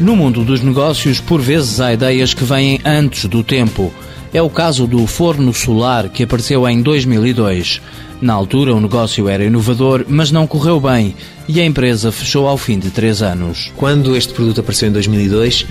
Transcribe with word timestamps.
No 0.00 0.14
mundo 0.14 0.44
dos 0.44 0.62
negócios, 0.62 1.20
por 1.20 1.40
vezes 1.40 1.80
há 1.80 1.92
ideias 1.92 2.32
que 2.32 2.44
vêm 2.44 2.80
antes 2.84 3.24
do 3.24 3.42
tempo. 3.42 3.92
É 4.32 4.40
o 4.40 4.48
caso 4.48 4.86
do 4.86 5.04
forno 5.08 5.52
solar 5.52 6.08
que 6.08 6.22
apareceu 6.22 6.68
em 6.68 6.80
2002. 6.80 7.80
Na 8.20 8.32
altura, 8.32 8.74
o 8.74 8.80
negócio 8.80 9.28
era 9.28 9.44
inovador, 9.44 10.04
mas 10.06 10.30
não 10.30 10.46
correu 10.46 10.78
bem 10.78 11.16
e 11.48 11.60
a 11.60 11.64
empresa 11.64 12.12
fechou 12.12 12.46
ao 12.46 12.56
fim 12.56 12.78
de 12.78 12.90
três 12.90 13.22
anos. 13.22 13.72
Quando 13.76 14.16
este 14.16 14.32
produto 14.32 14.60
apareceu 14.60 14.88
em 14.88 14.92
2002, 14.92 15.66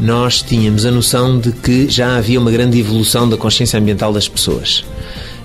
nós 0.00 0.42
tínhamos 0.42 0.84
a 0.84 0.90
noção 0.90 1.38
de 1.38 1.52
que 1.52 1.88
já 1.88 2.16
havia 2.16 2.40
uma 2.40 2.50
grande 2.50 2.80
evolução 2.80 3.28
da 3.28 3.36
consciência 3.36 3.78
ambiental 3.78 4.12
das 4.12 4.28
pessoas. 4.28 4.84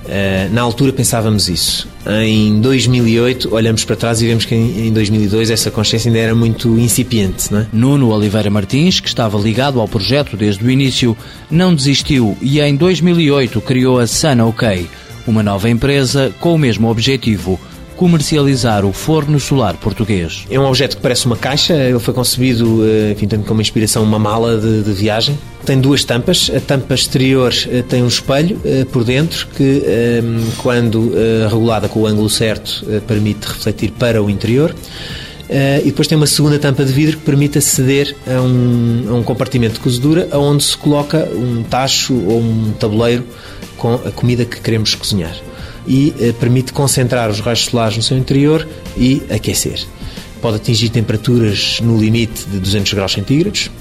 Eh, 0.07 0.49
na 0.51 0.61
altura 0.61 0.91
pensávamos 0.91 1.47
isso. 1.47 1.87
Em 2.05 2.59
2008 2.59 3.53
olhamos 3.53 3.85
para 3.85 3.95
trás 3.95 4.21
e 4.21 4.27
vemos 4.27 4.45
que 4.45 4.53
em 4.53 4.91
2002 4.91 5.49
essa 5.49 5.71
consciência 5.71 6.09
ainda 6.09 6.19
era 6.19 6.35
muito 6.35 6.77
incipiente. 6.77 7.51
Não 7.51 7.59
é? 7.59 7.67
Nuno 7.71 8.11
Oliveira 8.11 8.49
Martins, 8.49 8.99
que 8.99 9.07
estava 9.07 9.37
ligado 9.37 9.79
ao 9.79 9.87
projeto 9.87 10.35
desde 10.35 10.63
o 10.65 10.69
início, 10.69 11.15
não 11.49 11.73
desistiu 11.73 12.37
e 12.41 12.59
em 12.59 12.75
2008 12.75 13.61
criou 13.61 13.99
a 13.99 14.07
Sana 14.07 14.45
OK, 14.45 14.87
uma 15.25 15.41
nova 15.41 15.69
empresa 15.69 16.33
com 16.39 16.55
o 16.55 16.57
mesmo 16.57 16.89
objetivo 16.89 17.59
comercializar 18.03 18.83
o 18.83 18.91
forno 18.91 19.39
solar 19.39 19.77
português. 19.77 20.45
É 20.49 20.59
um 20.59 20.65
objeto 20.65 20.97
que 20.97 21.01
parece 21.01 21.25
uma 21.25 21.37
caixa, 21.37 21.73
ele 21.73 21.99
foi 21.99 22.13
concebido, 22.13 22.85
eh, 22.85 23.13
enfim, 23.13 23.29
tendo 23.29 23.45
como 23.45 23.61
inspiração 23.61 24.03
uma 24.03 24.19
mala 24.19 24.57
de, 24.57 24.83
de 24.83 24.91
viagem. 24.91 25.39
Tem 25.65 25.79
duas 25.79 26.03
tampas, 26.03 26.51
a 26.53 26.59
tampa 26.59 26.93
exterior 26.93 27.53
eh, 27.69 27.81
tem 27.81 28.03
um 28.03 28.07
espelho 28.09 28.59
eh, 28.65 28.83
por 28.91 29.05
dentro 29.05 29.47
que, 29.55 29.83
quando 30.57 31.13
regulada 31.49 31.87
com 31.87 32.01
o 32.01 32.05
ângulo 32.05 32.29
certo, 32.29 32.85
permite 33.07 33.47
refletir 33.47 33.91
para 33.91 34.21
o 34.21 34.29
interior. 34.29 34.75
Uh, 35.49 35.79
e 35.81 35.85
depois 35.85 36.07
tem 36.07 36.17
uma 36.17 36.25
segunda 36.25 36.57
tampa 36.57 36.83
de 36.83 36.91
vidro 36.91 37.17
que 37.17 37.23
permite 37.23 37.57
aceder 37.57 38.15
a 38.25 38.41
um, 38.41 39.05
a 39.09 39.13
um 39.13 39.23
compartimento 39.23 39.75
de 39.75 39.81
cozedura 39.81 40.27
onde 40.33 40.63
se 40.63 40.75
coloca 40.75 41.29
um 41.35 41.61
tacho 41.63 42.13
ou 42.13 42.39
um 42.39 42.73
tabuleiro 42.79 43.23
com 43.77 43.93
a 43.93 44.11
comida 44.11 44.45
que 44.45 44.59
queremos 44.61 44.95
cozinhar 44.95 45.35
e 45.87 46.13
eh, 46.19 46.33
permite 46.39 46.73
concentrar 46.73 47.29
os 47.29 47.39
raios 47.39 47.65
solares 47.65 47.97
no 47.97 48.03
seu 48.03 48.17
interior 48.17 48.67
e 48.97 49.21
aquecer. 49.29 49.85
Pode 50.41 50.57
atingir 50.57 50.89
temperaturas 50.89 51.79
no 51.81 51.97
limite 51.97 52.45
de 52.45 52.59
200 52.59 52.93
graus 52.93 53.13
centígrados, 53.13 53.71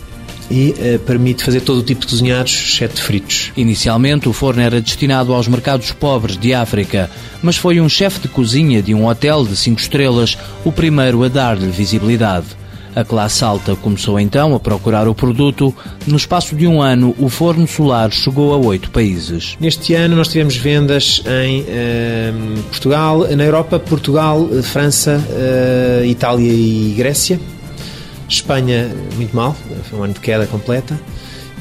e 0.53 0.75
eh, 0.78 0.98
permite 0.98 1.42
fazer 1.42 1.62
todo 1.62 1.78
o 1.78 1.83
tipo 1.83 2.03
de 2.03 2.06
cozinhados, 2.09 2.53
exceto 2.53 3.03
fritos. 3.03 3.50
Inicialmente, 3.56 4.28
o 4.28 4.34
forno 4.34 4.61
era 4.61 4.83
destinado 4.83 5.33
aos 5.33 5.48
mercados 5.48 5.92
pobres 5.92 6.36
de 6.36 6.53
África, 6.53 7.11
mas 7.42 7.56
foi 7.56 7.81
um 7.81 7.89
chefe 7.89 8.20
de 8.20 8.28
cozinha 8.28 8.83
de 8.83 8.94
um 8.94 9.06
hotel 9.06 9.47
de 9.47 9.56
5 9.56 9.81
estrelas 9.81 10.37
o 10.62 10.70
primeiro 10.70 11.25
a 11.25 11.28
dar-lhe 11.28 11.70
visibilidade. 11.70 12.62
A 12.95 13.05
classe 13.05 13.43
alta 13.43 13.75
começou 13.75 14.21
então 14.21 14.55
a 14.55 14.61
procurar 14.61 15.09
o 15.09 15.15
produto. 15.15 15.75
No 16.07 16.17
espaço 16.17 16.55
de 16.55 16.67
um 16.67 16.83
ano, 16.83 17.15
o 17.19 17.29
forno 17.29 17.67
solar 17.67 18.11
chegou 18.11 18.53
a 18.53 18.59
oito 18.59 18.91
países. 18.91 19.57
Neste 19.59 19.95
ano 19.95 20.15
nós 20.15 20.29
tivemos 20.29 20.57
vendas 20.57 21.23
em 21.27 21.65
eh, 21.69 22.33
Portugal, 22.69 23.27
na 23.34 23.45
Europa, 23.45 23.79
Portugal, 23.79 24.47
França, 24.62 25.23
eh, 25.31 26.03
Itália 26.07 26.53
e 26.53 26.95
Grécia. 26.97 27.41
Espanha, 28.29 28.91
muito 29.17 29.34
mal, 29.34 29.56
foi 29.84 29.99
um 29.99 30.05
ano 30.05 30.15
de 30.15 30.21
queda 30.21 30.47
completa. 30.47 30.99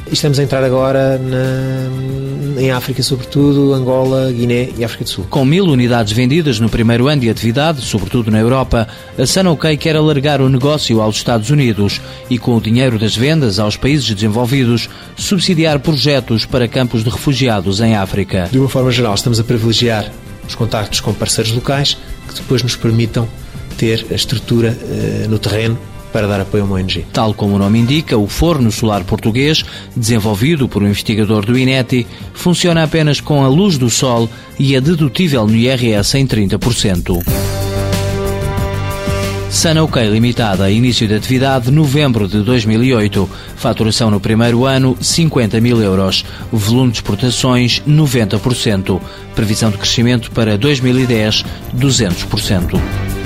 Estamos 0.10 0.40
a 0.40 0.44
entrar 0.44 0.64
agora 0.64 1.18
na, 1.18 2.62
em 2.62 2.72
África, 2.72 3.02
sobretudo 3.02 3.74
Angola, 3.74 4.32
Guiné 4.32 4.70
e 4.78 4.84
África 4.84 5.04
do 5.04 5.10
Sul. 5.10 5.26
Com 5.30 5.46
mil 5.46 5.66
unidades 5.66 6.12
vendidas 6.12 6.60
no 6.60 6.70
primeiro 6.70 7.08
ano 7.08 7.22
de 7.22 7.30
atividade, 7.30 7.82
sobretudo 7.82 8.30
na 8.30 8.40
Europa, 8.40 8.88
a 9.18 9.26
Sanokai 9.26 9.78
quer 9.78 9.96
alargar 9.96 10.42
o 10.42 10.50
negócio 10.50 11.02
aos 11.02 11.18
Estados 11.18 11.50
Unidos 11.50 12.02
e, 12.30 12.38
com 12.38 12.58
o 12.58 12.62
dinheiro 12.62 13.00
das 13.00 13.16
vendas 13.16 13.60
aos 13.60 13.78
países 13.78 14.14
desenvolvidos, 14.14 14.90
subsidiar 15.16 15.80
projetos 15.80 16.46
para 16.46 16.68
campos 16.68 17.04
de 17.04 17.10
refugiados 17.10 17.80
em 17.80 17.96
África. 17.96 18.50
De 18.52 18.60
uma 18.60 18.70
forma 18.70 18.92
geral, 18.92 19.16
estamos 19.16 19.40
a 19.40 19.44
privilegiar 19.44 20.12
os 20.48 20.56
contactos 20.56 21.00
com 21.00 21.14
parceiros 21.14 21.54
locais 21.54 21.98
que 22.28 22.36
depois 22.36 22.62
nos 22.64 22.76
permitam 22.76 23.28
ter 23.78 24.06
a 24.12 24.14
estrutura 24.14 24.78
uh, 24.82 25.30
no 25.30 25.40
terreno 25.40 25.78
para 26.12 26.28
dar 26.28 26.42
apoio 26.42 26.64
a 26.64 26.66
uma 26.66 26.76
ONG. 26.76 27.06
Tal 27.14 27.34
como 27.34 27.56
o 27.56 27.60
nome 27.60 27.80
indica, 27.80 28.18
o 28.18 28.28
forno 28.28 28.72
solar 28.72 29.04
português, 29.04 29.64
desenvolvido 29.96 30.68
por 30.68 30.84
um 30.84 30.88
investigador 30.88 31.46
do 31.46 31.58
INETI, 31.58 32.06
funciona 32.34 32.84
apenas 32.84 33.20
com 33.20 33.44
a 33.44 33.48
luz 33.48 33.78
do 33.78 33.90
sol 33.90 34.30
e 34.60 34.76
é 34.76 34.82
dedutível 34.82 35.48
no 35.48 35.56
IRS 35.56 36.18
em 36.18 36.28
30%. 36.28 37.24
Sanouk 39.52 40.00
Limitada, 40.00 40.72
início 40.72 41.06
de 41.06 41.14
atividade 41.14 41.70
novembro 41.70 42.26
de 42.26 42.42
2008. 42.42 43.30
Faturação 43.58 44.10
no 44.10 44.18
primeiro 44.18 44.66
ano 44.66 44.98
50 45.02 45.60
mil 45.60 45.82
euros. 45.82 46.24
Volume 46.50 46.92
de 46.92 47.00
exportações 47.00 47.82
90%. 47.86 49.02
Previsão 49.36 49.70
de 49.70 49.78
crescimento 49.78 50.32
para 50.32 50.58
2010 50.58 51.44
200%. 51.78 53.21